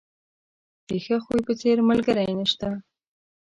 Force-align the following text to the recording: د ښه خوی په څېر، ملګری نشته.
د 0.87 0.89
ښه 1.05 1.17
خوی 1.23 1.39
په 1.47 1.53
څېر، 1.61 1.77
ملګری 1.89 2.33
نشته. 2.39 2.69